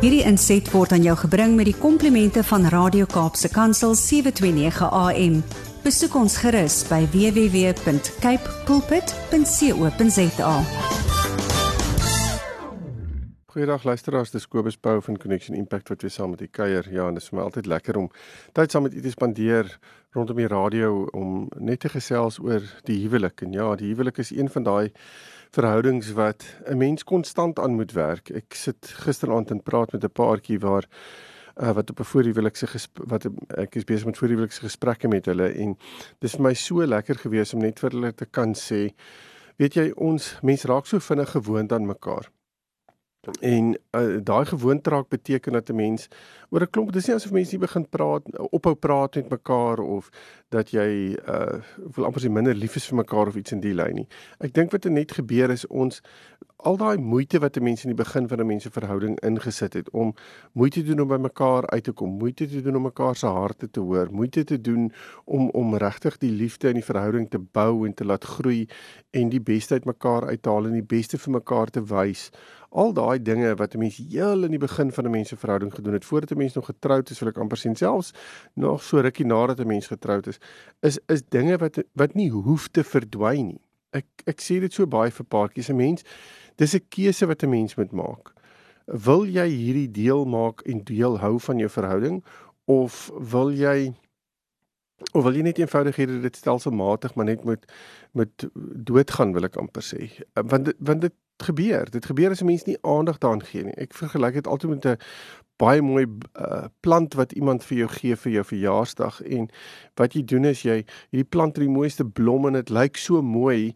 [0.00, 5.34] Hierdie inset word aan jou gebring met die komplimente van Radio Kaapse Kansel 729 AM.
[5.84, 10.54] Besoek ons gerus by www.cape pulpit.co.za.
[13.52, 16.88] Goeiedag luisteraars, dis Kobus Pau van Connection Impact wat weer saam met u kuier.
[16.88, 18.08] Ja, en dit is vir my altyd lekker om
[18.56, 19.68] tyd saam met u te spandeer
[20.16, 23.44] rondom die radio om net te gesels oor die huwelik.
[23.44, 24.92] En ja, die huwelik is een van daai
[25.50, 28.30] verhoudings wat 'n mens konstant aan moet werk.
[28.30, 30.86] Ek sit gisteraand en praat met 'n paartjie waar
[31.56, 35.76] uh, wat op 'n voorhuwelikse wat ek is besig met voorhuwelikse gesprekke met hulle en
[36.18, 38.94] dis vir my so lekker gewees om net vir hulle te kan sê
[39.56, 42.30] weet jy ons mense raak so vinnig gewoond aan mekaar.
[43.40, 46.08] En uh, daai gewoontraak beteken dat 'n mens
[46.48, 50.08] oor 'n klomp dis nie asof mense nie begin praat ophou praat met mekaar of
[50.48, 51.60] dat jy uh
[51.94, 54.08] wil amper sê minder lief is vir mekaar of iets in die lyn nie.
[54.38, 56.00] Ek dink wat net gebeur is ons
[56.62, 59.72] al daai moeite wat 'n mens in die begin van 'n mens se verhouding ingesit
[59.72, 60.14] het om
[60.52, 63.26] moeite te doen om by mekaar uit te kom, moeite te doen om mekaar se
[63.26, 64.92] harte te hoor, moeite te doen
[65.24, 68.68] om om regtig die liefde in die verhouding te bou en te laat groei
[69.10, 72.30] en die beste uit mekaar uithaal en die beste vir mekaar te wys
[72.70, 75.74] al daai dinge wat 'n mens heel in die begin van 'n mens se verhouding
[75.74, 78.12] gedoen het voordat 'n mens nog getroud is, wil ek amper sien selfs
[78.54, 80.38] nog so rukkie nadat 'n mens getroud is,
[80.80, 83.60] is is dinge wat wat nie hoef te verdwyn nie.
[83.92, 86.04] Ek ek sê dit so baie vir paartjies, 'n mens
[86.56, 88.34] dis 'n keuse wat 'n mens moet maak.
[88.86, 92.24] Wil jy hierdie deel maak en deel hou van jou verhouding
[92.66, 93.94] of wil jy
[95.12, 97.64] of wil jy net eenvoudig hê dit stelselmatig maar net moet
[98.12, 98.46] moet
[98.90, 100.10] doodgaan wil ek amper sê.
[100.34, 101.90] Want want dit gebeur.
[101.90, 103.74] Dit gebeur as 'n mens nie aandag daaraan gee nie.
[103.76, 104.98] Ek vergelyk dit altyd met 'n
[105.60, 109.48] baie mooi uh, plant wat iemand vir jou gee vir jou verjaarsdag en
[110.00, 113.22] wat jy doen is jy hierdie plant het die mooiste blomme en dit lyk so
[113.22, 113.74] mooi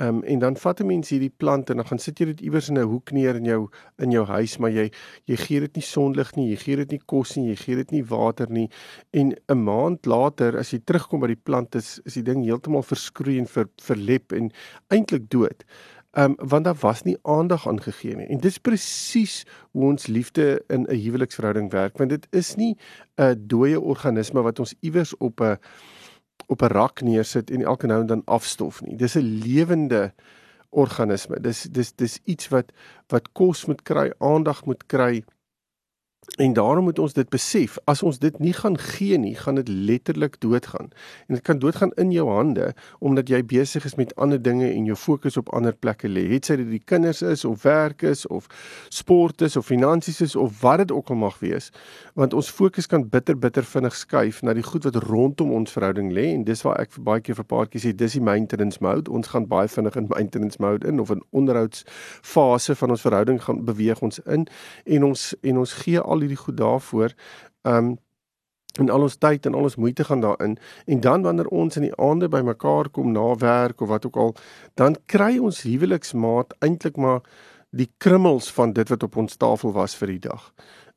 [0.00, 2.68] um, en dan vat 'n mens hierdie plant en dan gaan sit jy dit iewers
[2.68, 4.90] in 'n hoek neer in jou in jou huis maar jy
[5.24, 7.90] jy gee dit nie sonlig nie jy gee dit nie kos nie jy gee dit
[7.90, 8.68] nie water nie
[9.12, 12.82] en 'n maand later as jy terugkom by die plant is is die ding heeltemal
[12.82, 14.50] verskroei en ver, verlep en
[14.88, 15.64] eintlik dood
[16.16, 18.26] um, want daar was nie aandag aan gegee nie.
[18.26, 22.76] En dis presies hoe ons liefde in 'n huweliksverhouding werk, want dit is nie
[23.16, 25.58] 'n dooie organisme wat ons iewers op 'n
[26.46, 28.96] op 'n rak neersit en elke nou en dan afstof nie.
[28.96, 30.12] Dis 'n lewende
[30.70, 31.40] organisme.
[31.40, 32.72] Dis dis dis iets wat
[33.08, 35.24] wat kos moet kry, aandag moet kry.
[36.34, 39.68] En daarom moet ons dit besef, as ons dit nie gaan gee nie, gaan dit
[39.68, 40.90] letterlik doodgaan.
[41.26, 44.84] En dit kan doodgaan in jou hande omdat jy besig is met ander dinge en
[44.84, 46.26] jou fokus op ander plekke lê.
[46.34, 48.46] Het sy dit die kinders is of werk is of
[48.88, 51.70] sport is of finansies is of wat dit ook al mag wees,
[52.14, 56.12] want ons fokus kan bitter bitter vinnig skuif na die goed wat rondom ons verhouding
[56.12, 59.10] lê en dis waar ek vir baie keer vir paartjies sê dis die maintenance mode.
[59.10, 63.64] Ons gaan baie vinnig in maintenance mode in of in onderhoudsfase van ons verhouding gaan
[63.64, 64.46] beweeg ons in
[64.84, 67.14] en ons en ons gee al hierdie goed daarvoor.
[67.62, 67.96] Um
[68.76, 71.86] en al ons tyd en al ons moeite gaan daarin en dan wanneer ons in
[71.86, 74.34] die aande bymekaar kom na werk of wat ook al
[74.74, 77.22] dan kry ons huweliksmaat eintlik maar
[77.76, 80.52] die krummels van dit wat op ons tafel was vir die dag.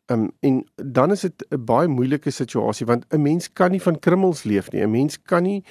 [0.09, 3.99] Um en dan is dit 'n baie moeilike situasie want 'n mens kan nie van
[3.99, 4.81] krummels leef nie.
[4.81, 5.63] 'n Mens kan nie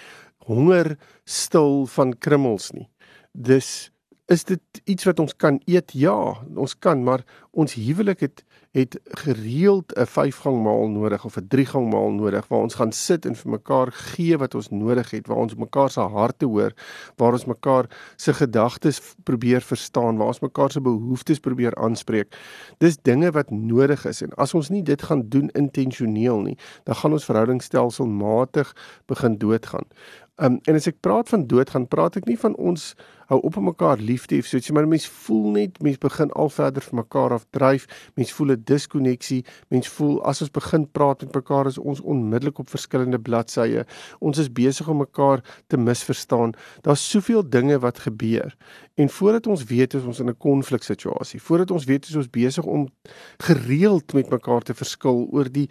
[0.47, 2.89] honger stil van krummels nie.
[3.33, 3.91] Dis
[4.29, 5.95] is dit iets wat ons kan eet?
[5.97, 8.45] Ja, ons kan, maar ons huwelik het
[8.77, 13.27] het gereeld 'n 5-gang maal nodig of 'n 3-gang maal nodig waar ons gaan sit
[13.27, 16.73] en vir mekaar gee wat ons nodig het, waar ons mekaar se harte hoor,
[17.17, 17.87] waar ons mekaar
[18.17, 22.37] se gedagtes probeer verstaan, waar ons mekaar se behoeftes probeer aanspreek.
[22.79, 26.95] Dis dinge wat nodig is en as ons nie dit gaan doen intentioneel nie, dan
[26.95, 29.87] gaan ons verhoudingstelselmatig begin doodgaan.
[30.41, 32.95] Um, en as ek praat van doodgaan, praat ek nie van ons
[33.29, 36.31] hou op om mekaar lief te hê so iets, maar mense voel net, mense begin
[36.33, 37.85] al verder van mekaar af dryf,
[38.17, 42.59] mense voel 'n diskonneksie, mense voel as ons begin praat met mekaar is ons onmiddellik
[42.59, 43.85] op verskillende bladsye.
[44.21, 46.55] Ons is besig om mekaar te misverstaan.
[46.83, 48.57] Daar's soveel dinge wat gebeur.
[48.95, 51.43] En voordat ons weet is ons in 'n konfliksituasie.
[51.43, 52.89] Voordat ons weet is ons besig om
[53.37, 55.69] gereeld met mekaar te verskil oor die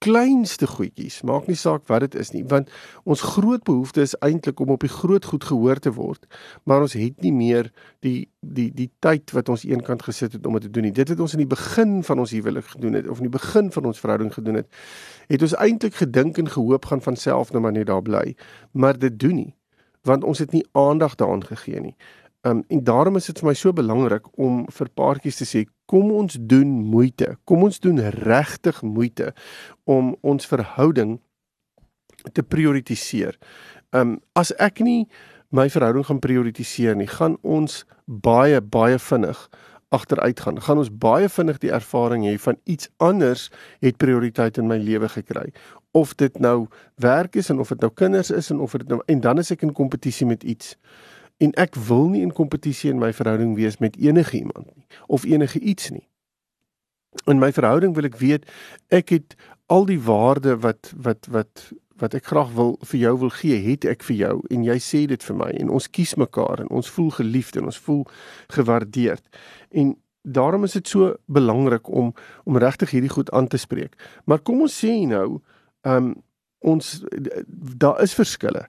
[0.00, 2.70] kleinste goedjies, maak nie saak wat dit is nie, want
[3.04, 6.24] ons groot behoefte is eintlik om op die groot goed gehoor te word,
[6.64, 7.68] maar ons het nie meer
[8.04, 10.94] die die die tyd wat ons eenkant gesit het om dit te doen nie.
[10.96, 13.68] Dit het ons in die begin van ons huwelik gedoen het of in die begin
[13.74, 14.70] van ons verhouding gedoen het.
[15.28, 18.32] Het ons eintlik gedink en gehoop gaan van self net maar net daar bly,
[18.72, 19.52] maar dit doen nie,
[20.08, 21.94] want ons het nie aandag daaraan gegee nie.
[22.42, 26.08] Um, en daarom is dit vir my so belangrik om vir paartjies te sê kom
[26.16, 27.34] ons doen moeite.
[27.44, 29.34] Kom ons doen regtig moeite
[29.84, 31.18] om ons verhouding
[32.32, 33.36] te prioritiseer.
[33.92, 35.04] Um as ek nie
[35.52, 39.44] my verhouding gaan prioritiseer nie, gaan ons baie baie vinnig
[39.90, 40.60] agteruit gaan.
[40.62, 43.48] Gaan ons baie vinnig die ervaring hê van iets anders
[43.82, 45.50] het prioriteit in my lewe gekry.
[45.92, 46.68] Of dit nou
[47.02, 49.50] werk is en of dit nou kinders is en of dit nou en dan is
[49.50, 50.76] ek in kompetisie met iets.
[51.40, 55.24] En ek wil nie in kompetisie in my verhouding wees met enige iemand nie of
[55.24, 56.06] enige iets nie.
[57.26, 58.44] In my verhouding wil ek weet
[58.92, 59.36] ek het
[59.72, 61.70] al die waarde wat wat wat
[62.00, 65.02] wat ek graag wil vir jou wil gee, het ek vir jou en jy sê
[65.08, 68.06] dit vir my en ons kies mekaar en ons voel geliefd en ons voel
[68.56, 69.24] gewaardeerd.
[69.70, 72.14] En daarom is dit so belangrik om
[72.44, 73.96] om regtig hierdie goed aan te spreek.
[74.24, 75.40] Maar kom ons sê nou,
[75.88, 76.18] ehm um,
[76.60, 76.88] ons
[77.80, 78.66] daar is verskille.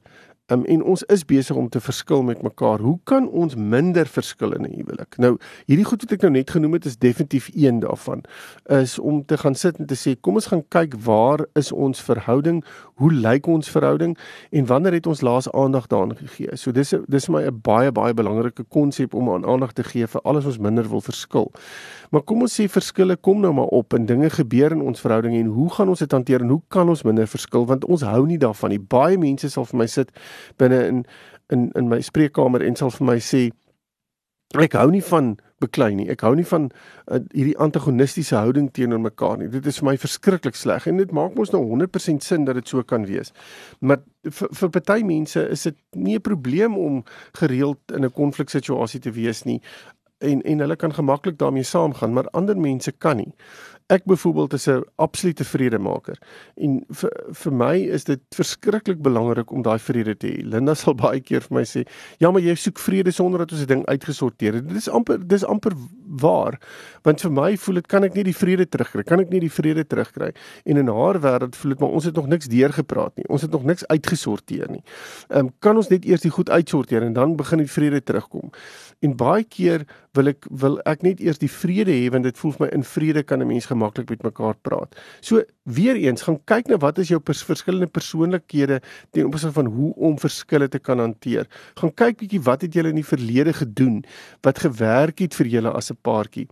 [0.51, 2.79] Um, en ons is besig om te verskil met mekaar.
[2.83, 5.17] Hoe kan ons minder verskil in 'n huwelik?
[5.17, 8.23] Nou, hierdie goed wat ek nou net genoem het is definitief een daarvan.
[8.65, 12.01] Is om te gaan sit en te sê, kom ons gaan kyk waar is ons
[12.01, 12.63] verhouding?
[12.93, 14.17] Hoe lyk ons verhouding?
[14.49, 16.57] En wanneer het ons laas aandag daaraan gegee?
[16.57, 20.07] So dis dis vir my 'n baie baie belangrike konsep om aan aandag te gee
[20.07, 21.51] vir alles ons minder wil verskil.
[22.09, 25.35] Maar kom ons sê verskille kom nou maar op en dinge gebeur in ons verhouding
[25.35, 28.25] en hoe gaan ons dit hanteer en hoe kan ons minder verskil want ons hou
[28.25, 28.79] nie daarvan nie.
[28.79, 30.11] Baie mense sal vir my sit
[30.57, 31.05] binne in
[31.51, 33.49] in in my spreekkamer en sal vir my sê
[34.59, 36.07] ek hou nie van beklei nie.
[36.11, 39.47] Ek hou nie van uh, hierdie antagonistiese houding teenoor mekaar nie.
[39.53, 42.67] Dit is vir my verskriklik sleg en dit maak mos nou 100% sin dat dit
[42.67, 43.31] so kan wees.
[43.79, 47.03] Maar vir vir party mense is dit nie 'n probleem om
[47.39, 49.61] gereeld in 'n konfliksituasie te wees nie
[50.21, 53.33] en en hulle kan gemaklik daarmee saamgaan, maar ander mense kan nie.
[53.91, 56.17] Ek byvoorbeeld is 'n absolute vredemaker
[56.55, 57.11] en vir
[57.43, 60.43] vir my is dit verskriklik belangrik om daai vrede te hê.
[60.43, 61.85] Linda sal baie keer vir my sê,
[62.19, 65.27] "Ja, maar jy soek vrede sonder dat ons 'n ding uitgesorteer het." Dit is amper
[65.27, 65.73] dis amper
[66.19, 66.59] waar.
[67.01, 69.51] Want vir my voel dit kan ek nie die vrede terugkry, kan ek nie die
[69.51, 70.31] vrede terugkry.
[70.65, 73.27] En in haar wêreld voel dit maar ons het nog niks deurgepraat nie.
[73.27, 74.83] Ons het nog niks uitgesorteer nie.
[75.29, 78.51] Ehm um, kan ons net eers die goed uitsorteer en dan begin die vrede terugkom.
[79.01, 79.85] En baie keer
[80.17, 82.83] wil ek wil ek net eers die vrede hê want dit voel vir my in
[82.83, 84.95] vrede kan 'n mens gemaklik met mekaar praat.
[85.21, 88.81] So weer eens gaan kyk na wat is jou pers verskillende persoonlikhede
[89.11, 91.47] ten opsigte van hoe om verskille te kan hanteer.
[91.75, 94.03] Gaan kyk bietjie wat het julle in die verlede gedoen
[94.41, 96.47] wat gewerk het vir julle as 'n paartjie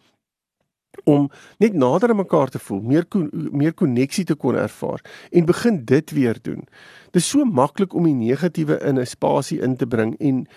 [1.04, 5.84] om net nader aan mekaar te voel, meer meer koneksie te kon ervaar en begin
[5.86, 6.66] dit weer doen.
[7.12, 10.48] Dit is so maklik om die negatiewe in 'n spasie in te bring en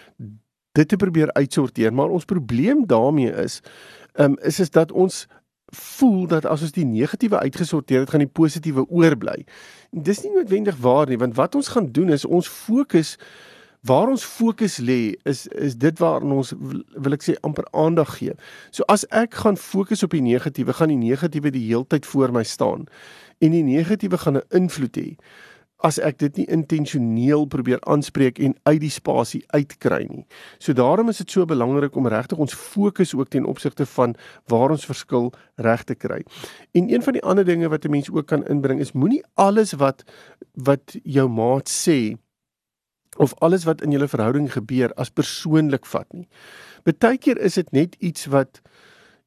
[0.73, 3.61] dit te probeer uitsorteer, maar ons probleem daarmee is,
[4.15, 5.27] um, is is dat ons
[5.73, 9.45] voel dat as ons die negatiewe uitgesorteer het, gaan die positiewe oorbly.
[9.91, 13.17] Dis nie noodwendig waar nie, want wat ons gaan doen is ons fokus
[13.83, 16.53] waar ons fokus lê is is dit waarna ons
[16.95, 18.35] wil ek sê amper aandag gee.
[18.71, 22.45] So as ek gaan fokus op die negatiewe, gaan die negatiewe die heeltyd voor my
[22.47, 22.87] staan
[23.43, 25.09] en die negatiewe gaan 'n invloed hê
[25.83, 30.25] as ek dit nie intentioneel probeer aanspreek en uit die spasie uitkry nie.
[30.63, 34.15] So daarom is dit so belangrik om regtig ons fokus ook ten opsigte van
[34.47, 36.23] waar ons verskil reg te kry.
[36.73, 39.73] En een van die ander dinge wat 'n mens ook kan inbring is moenie alles
[39.73, 40.05] wat
[40.55, 42.17] wat jou maat sê
[43.17, 46.29] of alles wat in julle verhouding gebeur as persoonlik vat nie.
[46.85, 48.63] Partykeer is dit net iets wat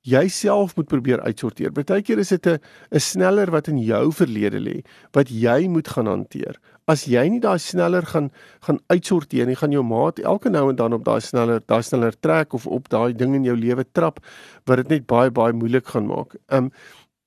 [0.05, 1.73] jy self moet probeer uitsorteer.
[1.73, 2.59] Partykeer is dit 'n
[2.91, 4.83] 'n sneller wat in jou verlede lê
[5.13, 6.59] wat jy moet gaan hanteer.
[6.87, 8.29] As jy nie daai sneller gaan
[8.61, 12.13] gaan uitsorteer nie, gaan jou maat elke nou en dan op daai sneller daai sneller
[12.19, 14.19] trek of op daai ding in jou lewe trap
[14.65, 16.35] wat dit net baie baie moeilik gaan maak.
[16.49, 16.71] Um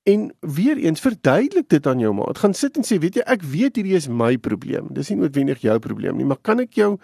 [0.09, 2.39] en weer eens verduidelik dit aan jou maat.
[2.41, 4.89] Gaan sit en sê, weet jy, ek weet hierdie is my probleem.
[4.95, 6.95] Dis nie noodwendig jou probleem nie, maar kan ek jou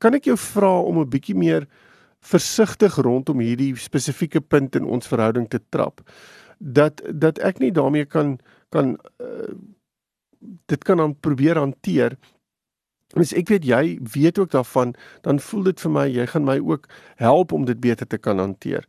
[0.00, 1.68] kan ek jou vra om 'n bietjie meer
[2.20, 6.00] versigtig rondom hierdie spesifieke punt in ons verhouding te trap
[6.60, 9.54] dat dat ek nie daarmee kan kan uh,
[10.68, 12.16] dit kan dan probeer hanteer
[13.16, 14.92] as ek weet jy weet ook daarvan
[15.24, 18.38] dan voel dit vir my jy gaan my ook help om dit beter te kan
[18.38, 18.84] hanteer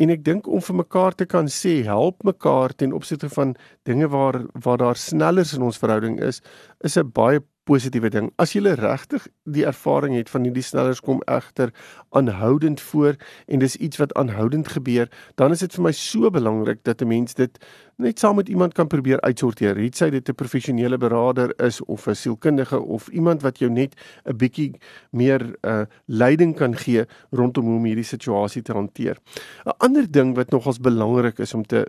[0.00, 3.54] en ek dink om vir mekaar te kan sê help mekaar ten opsigte van
[3.88, 6.40] dinge waar waar daar snellers in ons verhouding is
[6.80, 8.30] is 'n baie positiewe ding.
[8.42, 11.70] As jy regtig die ervaring het van hierdie snellers kom egter
[12.16, 16.82] aanhoudend voor en dis iets wat aanhoudend gebeur, dan is dit vir my so belangrik
[16.84, 17.58] dat 'n mens dit
[17.96, 19.76] net saam met iemand kan probeer uitsorteer.
[19.76, 23.94] Het sy dit 'n professionele beraader is of 'n sielkundige of iemand wat jou net
[24.24, 29.16] 'n bietjie meer uh leiding kan gee rondom hoe om hierdie situasie te hanteer.
[29.64, 31.86] 'n Ander ding wat nogals belangrik is om te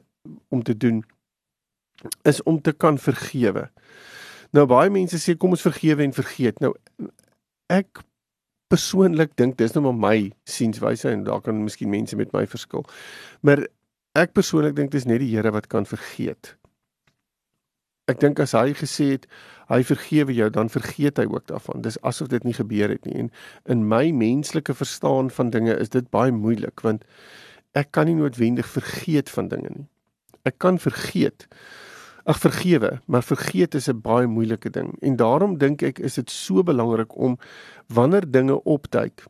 [0.50, 1.04] om te doen
[2.22, 3.70] is om te kan vergewe.
[4.56, 6.60] Nou baie mense sê kom ons vergewe en vergeet.
[6.64, 6.74] Nou
[7.72, 8.04] ek
[8.72, 10.18] persoonlik dink dis nou maar my
[10.48, 12.84] sienswyse en daar kan miskien mense met my verskil.
[13.48, 13.66] Maar
[14.20, 16.56] ek persoonlik dink dis net die Here wat kan vergeet.
[18.12, 19.28] Ek dink as hy gesê het
[19.72, 21.84] hy vergewe jou, dan vergeet hy ook daarvan.
[21.86, 23.16] Dis asof dit nie gebeur het nie.
[23.24, 23.30] En
[23.72, 27.06] in my menslike verstaan van dinge is dit baie moeilik want
[27.78, 29.88] ek kan nie noodwendig vergeet van dinge nie.
[30.44, 31.48] Ek kan vergeet.
[32.24, 34.96] Ag vergewe, maar vergeet is 'n baie moeilike ding.
[35.02, 37.38] En daarom dink ek is dit so belangrik om
[37.88, 39.26] wanneer dinge opduik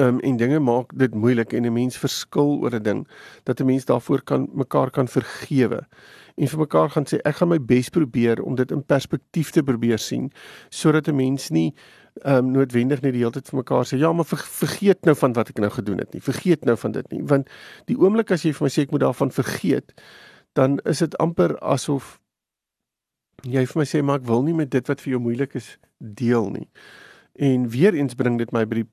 [0.00, 3.08] um, en dinge maak dit moeilik en 'n mens verskil oor 'n ding
[3.42, 5.86] dat 'n mens daarvoor kan mekaar kan vergewe
[6.36, 9.62] en vir mekaar gaan sê ek gaan my bes probeer om dit in perspektief te
[9.62, 10.32] probeer sien
[10.68, 11.74] sodat 'n mens nie
[12.24, 15.14] ehm um, noodwendig net die hele tyd vir mekaar sê ja maar ver, vergeet nou
[15.14, 17.48] van wat ek nou gedoen het nie vergeet nou van dit nie want
[17.84, 19.92] die oomblik as jy vir my sê ek moet daarvan vergeet
[20.52, 22.18] dan is dit amper asof
[23.42, 25.78] jy vir my sê maar ek wil nie met dit wat vir jou moeilik is
[25.98, 26.68] deel nie
[27.50, 28.88] en weer eens bring dit my by die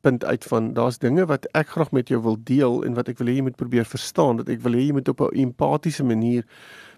[0.00, 3.20] punt uit van daar's dinge wat ek graag met jou wil deel en wat ek
[3.20, 6.04] wil hê jy moet probeer verstaan dat ek wil hê jy moet op 'n empatiese
[6.04, 6.46] manier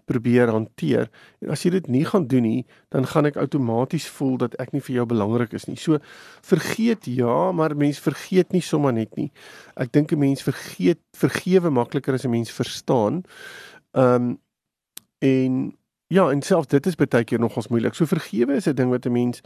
[0.09, 1.09] probeer hanteer
[1.43, 4.73] en as jy dit nie gaan doen nie dan gaan ek outomaties voel dat ek
[4.75, 5.77] nie vir jou belangrik is nie.
[5.81, 5.99] So
[6.45, 9.31] vergeet ja, maar mens vergeet nie sommer net nie.
[9.77, 13.25] Ek dink 'n mens vergeet vergewe makliker as 'n mens verstaan.
[13.95, 14.41] Ehm um,
[15.19, 17.95] en ja, en selfs dit is baie keer nogals moeilik.
[17.95, 19.41] So vergewe is 'n ding wat 'n mens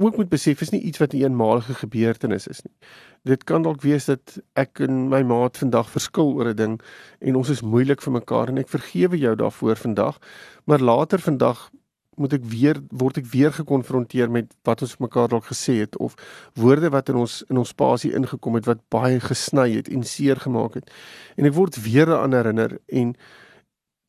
[0.00, 2.74] ook moet besef is nie iets wat 'n eenmalige gebeurtenis is nie.
[3.22, 6.80] Dit kan dalk wees dat ek en my maat vandag verskil oor 'n ding
[7.18, 10.18] en ons is moeilik vir mekaar en ek vergewe jou daarvoor vandag,
[10.64, 11.70] maar later vandag
[12.16, 16.14] moet ek weer word ek weer gekonfronteer met wat ons mekaar dalk gesê het of
[16.54, 20.36] woorde wat in ons in ons spasie ingekom het wat baie gesny het en seer
[20.36, 20.90] gemaak het.
[21.36, 23.14] En ek word weer daaraan herinner en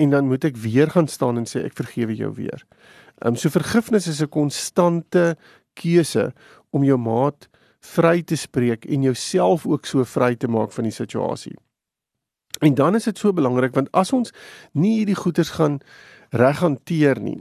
[0.01, 2.65] en dan moet ek weer gaan staan en sê ek vergewe jou weer.
[3.22, 5.36] Ehm um, so vergifnis is 'n konstante
[5.74, 6.34] keuse
[6.72, 7.50] om jou maat
[7.81, 11.55] vry te spreek en jouself ook so vry te maak van die situasie.
[12.60, 14.34] En dan is dit so belangrik want as ons
[14.74, 15.79] nie hierdie goeters gaan
[16.29, 17.39] reg hanteer nie.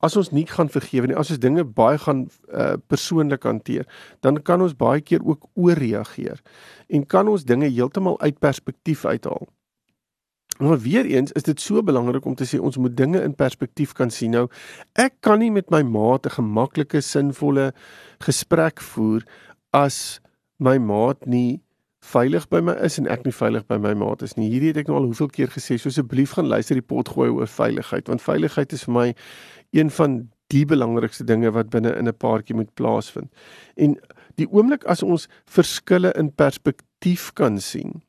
[0.00, 3.86] As ons nie gaan vergewe nie, as ons dinge baie gaan uh, persoonlik hanteer,
[4.20, 6.40] dan kan ons baie keer ook ooreageer
[6.88, 9.48] en kan ons dinge heeltemal uit perspektief uithaal.
[10.58, 13.92] Maar weer eens is dit so belangrik om te sê ons moet dinge in perspektief
[13.92, 14.30] kan sien.
[14.30, 14.46] Nou,
[14.92, 17.72] ek kan nie met my maat 'n gemaklike, sinvolle
[18.18, 19.22] gesprek voer
[19.70, 20.20] as
[20.56, 21.60] my maat nie
[22.00, 24.48] veilig by my is en ek nie veilig by my maat is nie.
[24.50, 27.28] Hierdie het ek nou al hoeveel keer gesê, so asseblief gaan luister die pot gooi
[27.30, 29.14] oor veiligheid, want veiligheid is vir my
[29.76, 30.18] een van
[30.54, 33.30] die belangrikste dinge wat binne in 'n paartjie moet plaasvind.
[33.76, 33.98] En
[34.36, 38.02] die oomblik as ons verskille in perspektief kan sien,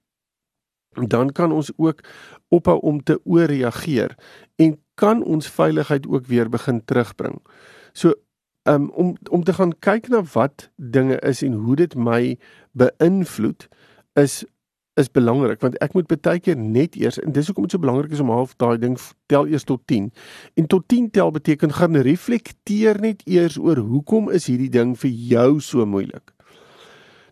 [1.05, 2.01] dan kan ons ook
[2.49, 4.15] ophou om te ooreageer
[4.55, 7.37] en kan ons veiligheid ook weer begin terugbring.
[7.93, 8.13] So
[8.67, 12.37] um, om om te gaan kyk na wat dinge is en hoe dit my
[12.71, 13.67] beïnvloed
[14.13, 14.43] is
[14.97, 18.15] is belangrik want ek moet baie keer net eers en dis hoekom dit so belangrik
[18.15, 18.97] is om half daai ding
[19.29, 20.09] tel eers tot 10.
[20.57, 25.13] En tot 10 tel beteken gaan reflekteer net eers oor hoekom is hierdie ding vir
[25.33, 26.37] jou so moeilik.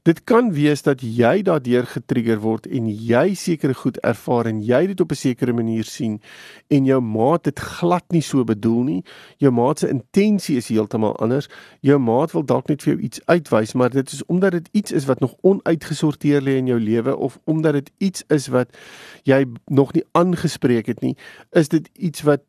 [0.06, 4.84] Dit kan wees dat jy daardeur getrigger word en jy sekere goed ervaar en jy
[4.92, 6.22] dit op 'n sekere manier sien
[6.70, 9.04] en jou maat dit glad nie so bedoel nie.
[9.38, 11.50] Jou maat se intensie is heeltemal anders.
[11.82, 14.92] Jou maat wil dalk net vir jou iets uitwys, maar dit is omdat dit iets
[14.92, 18.78] is wat nog onuitgesorteer lê in jou lewe of omdat dit iets is wat
[19.24, 21.16] jy nog nie aangespreek het nie,
[21.52, 22.42] is dit iets wat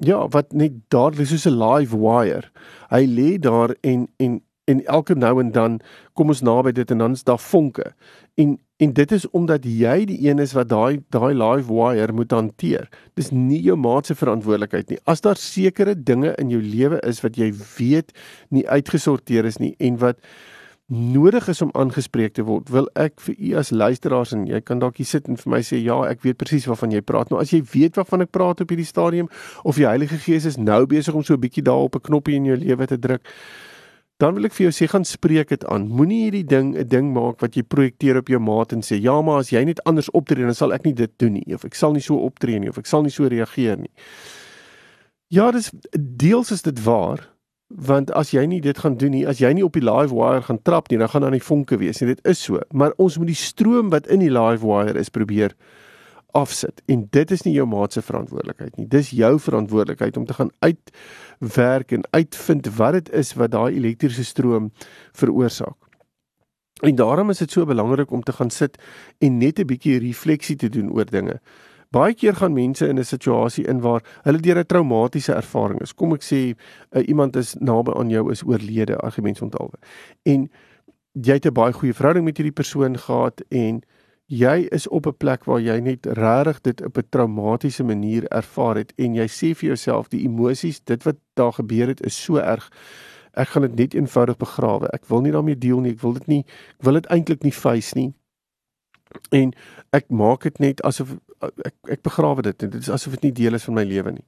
[0.00, 2.50] ja, wat net daar lê soos 'n live wire.
[2.90, 5.78] Hy lê daar en en en elke nou en dan
[6.18, 7.92] kom ons naby dit en dan is daar vonke.
[8.36, 12.30] En en dit is omdat jy die een is wat daai daai live wire moet
[12.30, 12.86] hanteer.
[13.18, 15.00] Dis nie jou maat se verantwoordelikheid nie.
[15.04, 18.14] As daar sekere dinge in jou lewe is wat jy weet
[18.54, 20.22] nie uitgesorteer is nie en wat
[20.88, 24.80] nodig is om aangespreek te word, wil ek vir u as luisteraars en jy kan
[24.80, 27.28] dalk hier sit en vir my sê ja, ek weet presies waarvan jy praat.
[27.28, 29.28] Nou as jy weet waarvan ek praat op hierdie stadium
[29.68, 32.36] of die Heilige Gees is nou besig om so 'n bietjie daar op 'n knoppie
[32.36, 33.26] in jou lewe te druk,
[34.18, 35.86] dan wil ek vir jou sê gaan spreek dit aan.
[35.94, 39.20] Moenie hierdie ding 'n ding maak wat jy projekteer op jou maat en sê ja,
[39.22, 41.74] maar as jy net anders optree dan sal ek nie dit doen nie of ek
[41.74, 43.90] sal nie so optree nie of ek sal nie so reageer nie.
[45.30, 47.28] Ja, dis deels is dit waar
[47.68, 50.42] want as jy nie dit gaan doen nie, as jy nie op die live wire
[50.42, 52.14] gaan trap nie, dan gaan daar nie vonke wees nie.
[52.14, 55.52] Dit is so, maar ons moet die stroom wat in die live wire is probeer
[56.36, 58.86] afsit en dit is nie jou maat se verantwoordelikheid nie.
[58.86, 64.24] Dis jou verantwoordelikheid om te gaan uitwerk en uitvind wat dit is wat daai elektriese
[64.24, 64.72] stroom
[65.12, 65.76] veroorsaak.
[66.80, 68.78] En daarom is dit so belangrik om te gaan sit
[69.18, 71.40] en net 'n bietjie refleksie te doen oor dinge.
[71.90, 75.94] Baie keer gaan mense in 'n situasie in waar hulle deur 'n traumatiese ervaring is.
[75.94, 76.54] Kom ek sê
[76.90, 79.78] uh, iemand is naby aan jou is oorlede, argumente onthaalwe.
[80.22, 80.50] En
[81.12, 83.82] jy het 'n baie goeie verhouding met hierdie persoon gehad en
[84.28, 88.76] jy is op 'n plek waar jy net regtig dit op 'n traumatiese manier ervaar
[88.76, 92.36] het en jy sê vir jouself die emosies dit wat daar gebeur het is so
[92.36, 92.70] erg
[93.32, 96.26] ek gaan dit net eenvoudig begrawe ek wil nie daarmee deel nie ek wil dit
[96.26, 96.44] nie
[96.78, 98.14] ek wil dit eintlik nie face nie
[99.30, 99.52] En
[99.96, 102.58] ek maak dit net asof ek ek begrawe dit.
[102.58, 104.26] Dit is asof dit nie deel is van my lewe nie.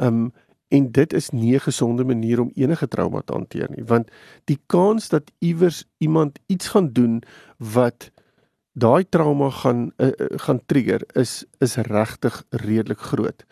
[0.00, 0.32] Um
[0.72, 4.10] en dit is nie 'n gesonde manier om enige trauma te hanteer nie, want
[4.44, 7.22] die kans dat iewers iemand iets gaan doen
[7.58, 8.10] wat
[8.74, 10.10] daai trauma gaan uh,
[10.42, 13.44] gaan trigger is is regtig redelik groot.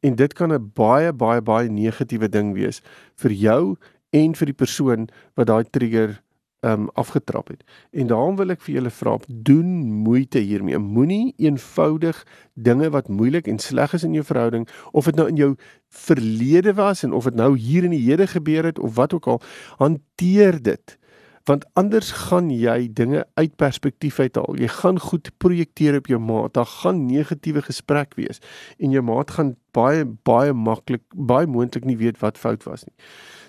[0.00, 2.82] En dit kan 'n baie baie baie negatiewe ding wees
[3.16, 3.76] vir jou
[4.10, 6.22] en vir die persoon wat daai trigger
[6.60, 7.64] um afgetrap het.
[7.90, 9.68] En daarom wil ek vir julle vra, doen
[10.04, 10.78] moeite hiermee.
[10.78, 15.36] Moenie eenvoudig dinge wat moeilik en sleg is in jou verhouding of dit nou in
[15.36, 15.54] jou
[15.88, 19.26] verlede was en of dit nou hier in die hede gebeur het of wat ook
[19.26, 19.40] al,
[19.78, 20.98] hanteer dit
[21.48, 24.58] want anders gaan jy dinge uit perspektief uithaal.
[24.60, 26.54] Jy gaan goed projekteer op jou maat.
[26.54, 28.42] Daar gaan negatiewe gesprek wees
[28.78, 32.94] en jou maat gaan baie baie maklik baie moontlik nie weet wat fout was nie.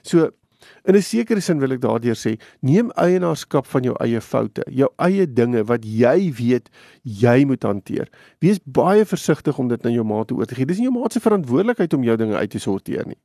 [0.01, 0.31] So
[0.85, 4.89] In 'n sekere sin wil ek daardeur sê, neem eienaarskap van jou eie foute, jou
[4.97, 6.69] eie dinge wat jy weet
[7.03, 8.07] jy moet hanteer.
[8.39, 10.65] Wees baie versigtig om dit aan jou maat oor te gee.
[10.65, 13.17] Dis nie jou maat se verantwoordelikheid om jou dinge uit te sorteer nie.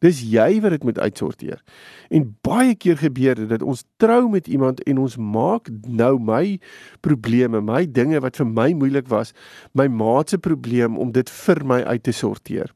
[0.00, 1.62] Dis jy wat dit moet uitsorteer.
[2.10, 6.58] En baie keer gebeur dit dat ons trou met iemand en ons maak nou my
[7.00, 9.32] probleme, my dinge wat vir my moeilik was,
[9.72, 12.72] my maat se probleem om dit vir my uit te sorteer.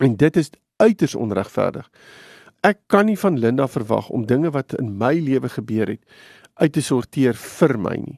[0.00, 1.90] En dit is uiters onregverdig.
[2.64, 6.02] Ek kan nie van Linda verwag om dinge wat in my lewe gebeur het
[6.56, 8.16] uit te sorteer vir my nie.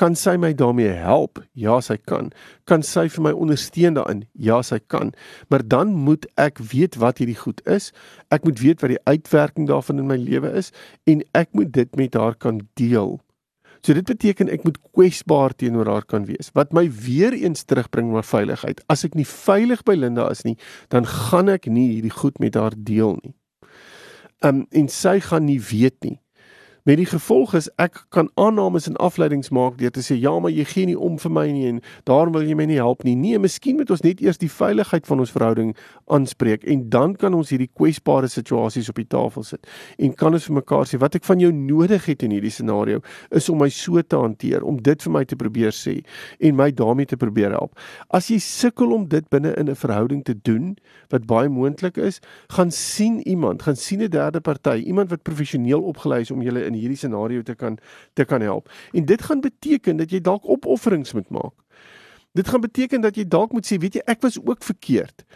[0.00, 1.42] Kan sy my daarmee help?
[1.52, 2.30] Ja, sy kan.
[2.64, 4.22] Kan sy vir my ondersteun daarin?
[4.32, 5.10] Ja, sy kan.
[5.52, 7.90] Maar dan moet ek weet wat hierdie goed is.
[8.32, 10.72] Ek moet weet wat die uitwerking daarvan in my lewe is
[11.04, 13.18] en ek moet dit met haar kan deel.
[13.84, 16.48] So dit beteken ek moet kwesbaar teenoor haar kan wees.
[16.56, 18.80] Wat my weer eens terugbring na veiligheid.
[18.92, 20.56] As ek nie veilig by Linda is nie,
[20.92, 23.34] dan gaan ek nie hierdie goed met haar deel nie.
[24.40, 26.18] Um en sy gaan nie weet nie.
[26.88, 30.52] Met die gevolg is ek kan aannames en afleidings maak deur te sê ja, maar
[30.54, 33.12] jy gee nie om vir my nie en daarom wil jy my nie help nie.
[33.20, 35.74] Nee, miskien moet ons net eers die veiligheid van ons verhouding
[36.08, 39.68] aanspreek en dan kan ons hierdie kwesbare situasies op die tafel sit
[40.00, 43.04] en kan ons vir mekaar sê wat ek van jou nodig het in hierdie scenario
[43.36, 45.98] is om my so te hanteer, om dit vir my te probeer sê
[46.40, 47.76] en my daarmee te probeer help.
[48.08, 50.76] As jy sukkel om dit binne in 'n verhouding te doen
[51.12, 55.82] wat baie moontlik is, gaan sien iemand, gaan sien 'n derde party, iemand wat professioneel
[55.82, 57.78] opgelei is om julle in hierdie scenario te kan
[58.18, 58.70] te kan help.
[58.92, 61.56] En dit gaan beteken dat jy dalk opofferings moet maak.
[62.38, 65.26] Dit gaan beteken dat jy dalk moet sê, weet jy, ek was ook verkeerd.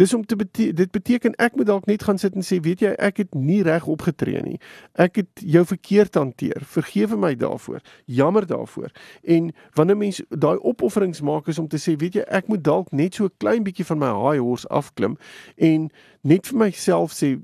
[0.00, 2.80] Dis om te bete dit beteken ek moet dalk net gaan sit en sê, weet
[2.82, 4.56] jy, ek het nie reg opgetree nie.
[4.98, 6.64] Ek het jou verkeerd hanteer.
[6.74, 7.82] Vergewe my daarvoor.
[8.10, 8.90] Jammer daarvoor.
[9.22, 12.90] En wanneer mens daai opofferings maak is om te sê, weet jy, ek moet dalk
[12.92, 15.16] net so 'n klein bietjie van my high horse afklim
[15.56, 15.90] en
[16.22, 17.38] net vir myself sê,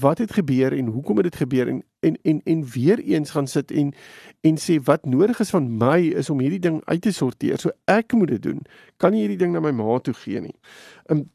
[0.00, 3.46] wat het gebeur en hoekom het dit gebeur en en en en weer eens gaan
[3.46, 3.94] sit en
[4.40, 7.58] en sê wat nodig is van my is om hierdie ding uit te sorteer.
[7.58, 8.62] So ek moet dit doen.
[8.96, 10.56] Kan nie hierdie ding na my ma toe gee nie.
[11.10, 11.30] Um,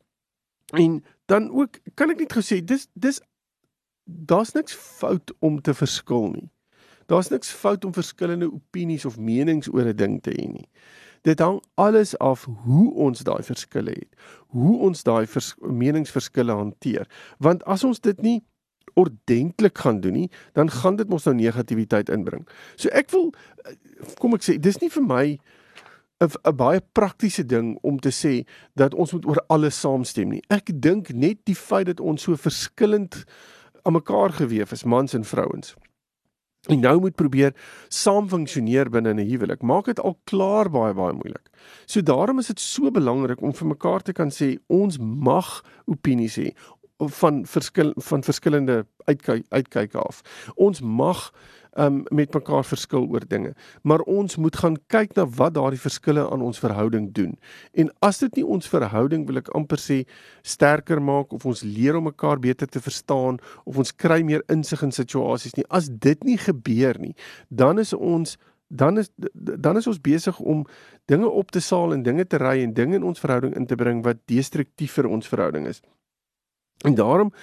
[0.74, 3.22] en dan ook kan ek net gesê dis dis
[4.06, 6.50] daar's niks fout om te verskil nie.
[7.12, 10.68] Daar's niks fout om verskillende opinies of menings oor 'n ding te hê nie.
[11.22, 14.16] Dit hang alles af hoe ons daai verskille het.
[14.48, 15.28] Hoe ons daai
[15.60, 17.08] meningsverskille hanteer.
[17.38, 18.42] Want as ons dit nie
[18.94, 22.48] ordentlik gaan doen nie, dan gaan dit mos nou negativiteit inbring.
[22.76, 23.32] So ek wil
[24.20, 25.26] kom ek sê, dis nie vir my
[26.22, 30.44] 'n baie praktiese ding om te sê dat ons moet oor alles saamstem nie.
[30.50, 33.26] Ek dink net die feit dat ons so verskillend
[33.84, 35.76] aan mekaar gewewe is, mans en vrouens
[36.70, 37.56] en nou moet probeer
[37.90, 41.50] saam funksioneer binne 'n huwelik, maak dit al klaar baie baie moeilik.
[41.86, 46.36] So daarom is dit so belangrik om vir mekaar te kan sê ons mag opinies
[46.36, 46.54] hê
[47.10, 50.22] van verskil van verskillende uitkyk uitkyk af.
[50.56, 51.32] Ons mag
[51.78, 56.24] um, met mekaar verskil oor dinge, maar ons moet gaan kyk na wat daardie verskille
[56.30, 57.38] aan ons verhouding doen.
[57.74, 60.02] En as dit nie ons verhouding wil ek amper sê
[60.44, 64.84] sterker maak of ons leer om mekaar beter te verstaan of ons kry meer insig
[64.84, 67.16] in situasies nie, as dit nie gebeur nie,
[67.50, 68.38] dan is ons
[68.72, 70.64] dan is dan is ons besig om
[71.12, 73.76] dinge op te saal en dinge te ry en dinge in ons verhouding in te
[73.76, 75.82] bring wat destruktief vir ons verhouding is.
[76.88, 77.34] En daarom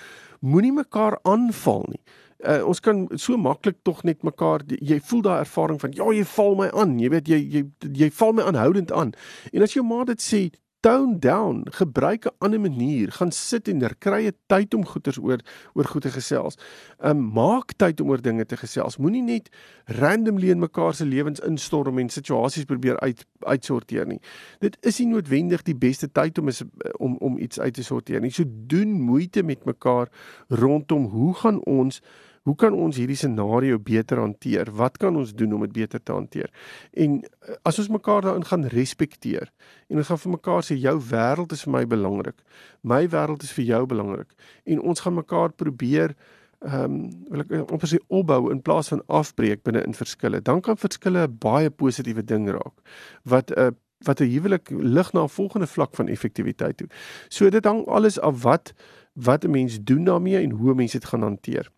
[0.40, 2.02] moenie mekaar aanval nie.
[2.38, 6.22] Uh, ons kan so maklik tog net mekaar jy voel daai ervaring van ja jy
[6.36, 7.62] val my aan jy weet jy jy
[7.98, 9.10] jy val my aanhoudend aan
[9.50, 10.44] en as jou ma dit sê
[10.88, 15.40] tone down, gebruik 'n ander manier, gaan sit en kry 'n tyd om goeters oor
[15.74, 16.56] oor goed te gesels.
[16.98, 18.96] Um maak tyd om oor dinge te gesels.
[18.96, 19.48] Moenie net
[19.84, 24.20] randomly in mekaar se lewens instorm en situasies probeer uit uitsorteer nie.
[24.58, 26.62] Dit is nie noodwendig die beste tyd om is,
[26.98, 28.30] om om iets uit te sorteer nie.
[28.30, 30.08] So doen moeite met mekaar
[30.48, 32.02] rondom hoe gaan ons
[32.42, 34.70] Hoe kan ons hierdie scenario beter hanteer?
[34.72, 36.50] Wat kan ons doen om dit beter te hanteer?
[36.92, 39.52] En eh, as ons mekaar daarin gaan respekteer
[39.88, 42.42] en ons gaan vir mekaar sê jou wêreld is vir my belangrik.
[42.82, 46.16] My wêreld is vir jou belangrik en ons gaan mekaar probeer
[46.58, 50.40] ehm um, wil ek op sy opbou in plaas van afbreek binne in verskille.
[50.42, 52.74] Dan kan verskille 'n baie positiewe ding raak
[53.22, 53.70] wat 'n uh,
[54.06, 56.88] wat 'n huwelik lig na 'n volgende vlak van effektiwiteit toe.
[57.28, 58.72] So dit hang alles af wat
[59.12, 61.70] wat 'n mens doen daarmee en hoe 'n mens dit gaan hanteer.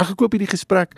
[0.00, 0.94] Ek koop hierdie gesprek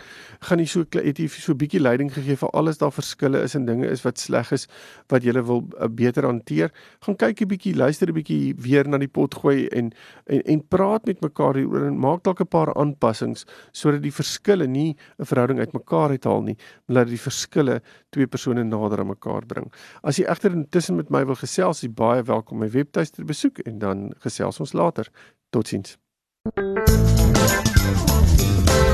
[0.47, 3.65] gaan nie so het jy so bietjie leiding gegee vir alles daar verskille is en
[3.67, 4.67] dinge is wat sleg is
[5.11, 6.71] wat jy wil uh, beter hanteer.
[7.03, 9.91] Gaan kyk 'n bietjie, luister 'n bietjie weer na die pot gooi en
[10.27, 14.67] en en praat met mekaar hieroor en maak dalk 'n paar aanpassings sodat die verskille
[14.67, 17.81] nie 'n verhouding uitmekaar uithaal nie, maar dat die verskille
[18.11, 19.71] twee persone nader aan mekaar bring.
[20.03, 23.79] As jy egter intussen met my wil gesels, jy baie welkom my webtuiste besoek en
[23.79, 25.11] dan gesels ons later.
[25.51, 25.97] Totsiens.